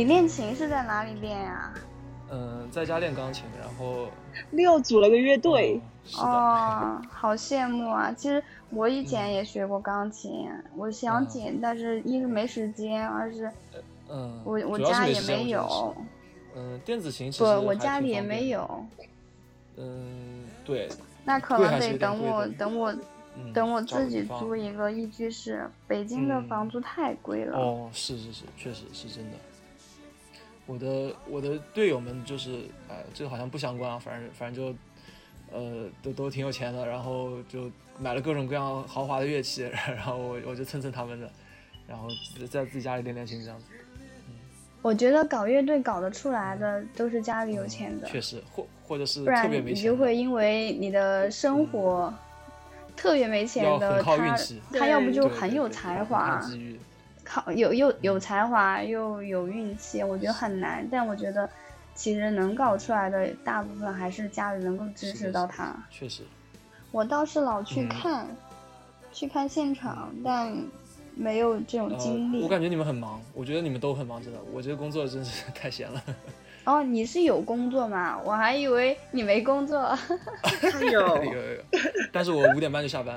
[0.00, 1.74] 你练琴是在哪里练呀、
[2.30, 4.06] 嗯，在家练钢琴，然后
[4.52, 5.78] 六组了个乐队
[6.18, 8.10] 嗯，哦， 好羡慕啊！
[8.16, 13.52] 其实我以前也学过钢琴，我想嗯捡，但是一是没时间，二是
[14.08, 15.50] 嗯，我我家也没。
[15.50, 15.94] 有，
[16.56, 18.22] 嗯，电子琴其不，我家里也。
[18.22, 18.86] 没有，
[19.76, 20.88] 嗯，对，
[21.26, 22.90] 那可能得等我等我
[23.36, 27.58] 嗯，等我自己租一个一居室，北京的嗯房租太贵了。
[27.58, 29.36] 哦，是是是，确实是真的。
[30.70, 37.68] 我的我的队友们就是，哎，这个好像不相关啊，反正反正就，呃，都都挺有钱的，然后就
[37.98, 39.62] 买了各种各样豪华的乐器，
[39.96, 41.28] 然后我我就蹭蹭他们的，
[41.88, 42.06] 然后
[42.48, 43.64] 在自己家里练练琴这样子。
[44.80, 52.14] 我觉得搞乐队搞得出来的都是家里有钱的，确实，或或者是不特然你就别没钱的，会因为你的生活
[52.96, 56.78] 特别没钱的，很靠运他气他要不就很有才华看，机遇。
[57.32, 60.84] 靠有又有才华又有运气，我觉得很难。
[60.90, 61.48] 但我觉得
[61.94, 65.72] 其实能搞出来的大部分还是家里能够支持到他。
[65.90, 66.22] 确实，
[66.90, 68.26] 我倒是老去嗯看，
[69.12, 70.52] 去看现场，但
[71.14, 72.42] 没有这种经呃，历。
[72.42, 74.38] 我感觉你们很忙，我觉得你们都很忙，真的。
[74.52, 76.02] 我这个工作真是 太闲了。
[76.64, 78.18] 哦，你是有工作吗？
[78.24, 79.96] 我还以为你没工作。
[80.82, 81.62] 有 有，有有，
[82.12, 83.16] 但是我五点半就下班，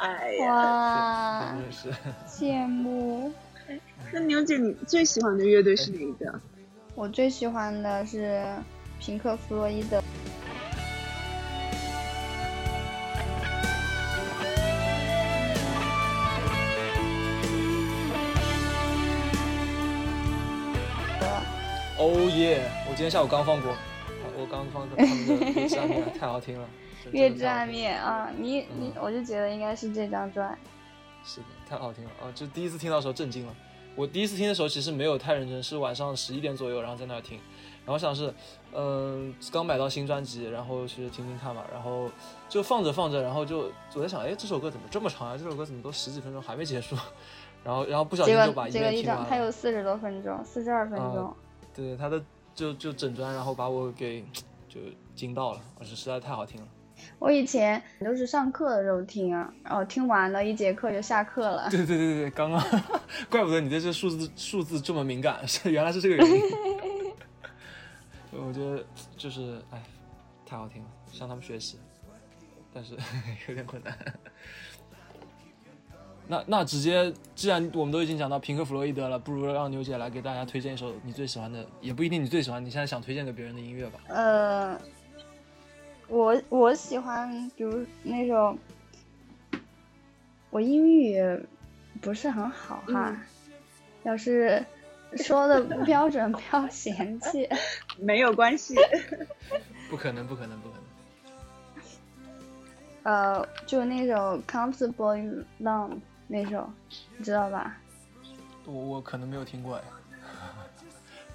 [0.00, 1.92] 哎呀，哇，真的是。
[2.26, 3.30] 羡慕！
[4.10, 6.40] 那牛姐，你最喜欢的乐队是哪一个？
[6.94, 8.46] 我最喜欢的是
[8.98, 10.02] 平克·弗洛伊德。
[21.98, 22.62] 哦耶！
[22.88, 23.76] 我今天下午刚放过，
[24.38, 25.34] 我刚放的他们的
[26.18, 26.66] 《太好听了，
[27.12, 30.56] 《月之暗面。》啊，你你嗯我就觉得应该是这张专。
[31.24, 32.32] 是的，太好听了啊！
[32.34, 33.54] 就第一次听到的时候震惊了。
[33.96, 37.38] 我第一次听的时候其实没有太认真，是晚上十一点左右，然后在那儿听，
[37.84, 38.32] 然后想是，
[38.72, 42.08] 嗯、刚买到新专辑，然后去听听看嘛，然后
[42.48, 45.36] 就放着放着，然后就我在想，哎，这首歌怎么这么长啊？
[45.36, 46.96] 这首歌怎么都十几分钟还没结束？
[47.64, 49.26] 然后然后不小心就把果结果一张，音乐听完了。
[49.28, 51.36] 它有四十多分钟，四十二分啊钟。
[51.74, 52.22] 对，他的
[52.54, 54.24] 就就整专，然后把我给
[54.68, 54.80] 就
[55.14, 56.68] 惊到了，而且实在太好听了。
[57.18, 61.68] 我以前都是上课的时候听，然后听完了一节课就下课了。
[61.70, 62.60] 对对对对，刚刚，
[63.30, 66.42] 怪不得你对这数字数字这么敏感，是原来是这个原因。
[68.32, 68.84] 我觉得
[69.16, 69.82] 就是哎，
[70.46, 71.78] 太好听了，向他们学习，
[72.72, 72.94] 但是
[73.48, 73.96] 有点困难。
[76.28, 83.98] 那那直接，既然我们都已经讲到平克·弗洛伊德了，不如让牛姐来给大家推荐一首你最喜欢的，也不一定你最喜欢，你现在想推荐给别人的音乐吧？
[84.06, 84.80] 呃，
[86.10, 88.58] 我我喜欢，比如那种，
[90.50, 91.22] 我英语
[92.00, 93.20] 不是很好哈，嗯
[94.02, 94.64] 要是
[95.16, 97.48] 说的不标准， 不要嫌弃。
[97.98, 98.74] 没有关系。
[99.88, 100.80] 不可能，不可能，不可能。
[103.02, 105.90] 呃，就那首《Comfortable in Love》
[106.26, 106.70] 那首，
[107.16, 107.76] 你知道吧？
[108.66, 109.84] 我我可能没有听过哎，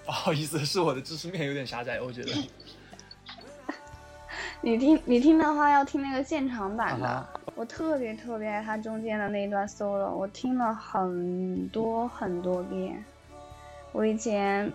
[0.05, 2.31] 不好意思，是我的知识面有点狭窄，我觉得。
[4.65, 7.05] 你听你听的话，要听那个现场版的。
[7.05, 13.05] 啊我特别特别爱他中间的那一段 solo，我听了很多很多遍。
[13.93, 14.69] 我以前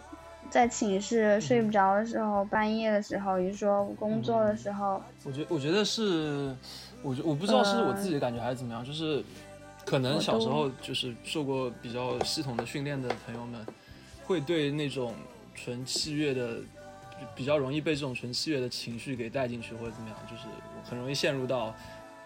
[0.49, 6.55] 在寝室睡不着的时候，半夜的时候，也说我工作的时候，我觉我觉得是，
[7.03, 9.22] 我觉我不知道是我自己的感觉还是怎么样，就是
[9.84, 13.66] 可能小时候就是受过比较系统的训练的朋友们，
[14.24, 15.12] 会对那种
[15.55, 16.61] 纯器乐的
[17.35, 20.45] 比较容易被这种纯器乐的情绪给带进去或者怎么样，就是
[20.85, 21.75] 很容易陷入到。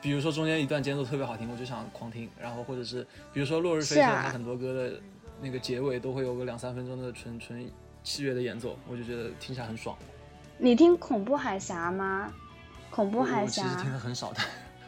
[0.01, 5.01] 比如说中间一段间奏特别好听，我就想狂听，然后或者是比如说《落日飞车》，是啊它很多歌的
[5.41, 7.67] 那个结尾都会有个两三分钟的纯纯
[8.03, 9.97] 器乐的演奏，我就觉得听起来很爽。
[10.59, 12.31] 你听恐怖海峡吗？
[12.91, 14.41] 恐怖海我其实听，的很少的，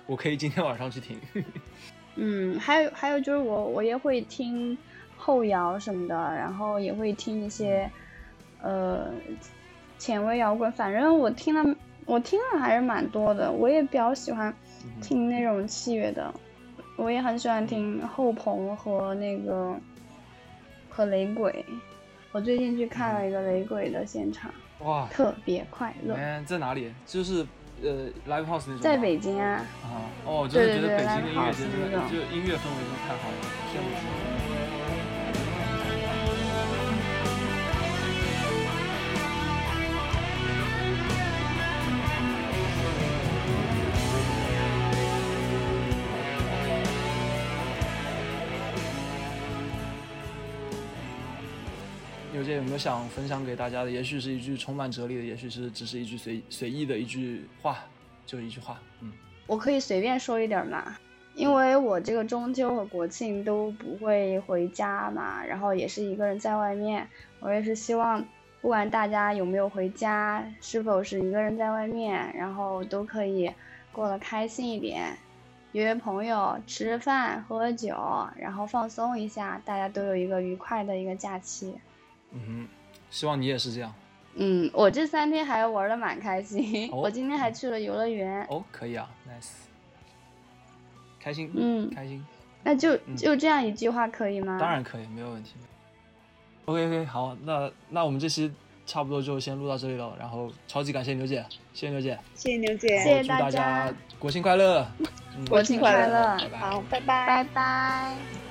[0.07, 1.19] 我可以今天晚上去听。
[2.17, 4.77] 嗯，还有还有就是我我也会听
[5.17, 7.91] 后摇什么的，然后也会听一些
[8.61, 9.11] 呃
[9.99, 14.55] 前卫摇滚，反正我听了我听了还是蛮多的，我也比较喜欢
[15.01, 16.33] 听那种器乐的，
[16.97, 19.75] 我也很喜欢听后朋和那个
[20.89, 21.65] 和雷鬼，
[22.33, 26.93] 我最近去看了一个雷鬼的现场，哇，特别快乐，嗯，在哪里？
[27.07, 27.45] 就是
[27.83, 28.81] 呃，live house 那种。
[28.81, 29.65] 在北京啊。
[29.83, 33.37] 啊，哦，我真的对对对觉得北京的音乐 live 节 house 真的就音乐氛围真的太好了，
[33.73, 34.36] 羡慕死了。
[52.55, 53.91] 有没有想分享给大家的？
[53.91, 57.79] 也许是一句充满哲理的，也许是只是一句随随意的一句话，
[58.25, 58.81] 就一句话。
[59.01, 59.13] 嗯，
[59.47, 60.97] 我可以随便说一点嘛，
[61.35, 67.09] 因为我这个中秋和国庆都不会回家嘛，然后也是一个人在外面，
[67.41, 68.25] 我也是希望，
[68.61, 73.53] 不管大家有没有回家，是否是一个人在外面，然后都可以
[73.93, 75.17] 过得开心一点，
[75.73, 77.97] 约朋友吃饭喝酒，
[78.37, 81.75] 然后放松一下，大家都有一个愉快的一个假期。
[82.33, 82.69] 嗯哼，
[83.11, 83.93] 希望你也是这样。
[84.39, 88.47] 嗯，我这三天还玩的蛮开心，哦我今天还去了游乐园。
[88.51, 89.49] 哦，可以啊，nice，
[91.19, 92.23] 开心，嗯开心，
[92.63, 94.59] 那就嗯就这样一句话可以吗？
[94.61, 95.55] 当然可以，没有问题。
[96.67, 98.53] OK OK，好，那那我们这期
[98.85, 104.87] 差不多就先录到这里了，然后超级感谢牛姐，谢谢牛姐，谢谢牛姐，谢谢大大家国庆快乐，
[105.35, 107.27] 嗯国庆快乐拜拜好，拜拜。
[107.27, 108.46] 拜拜。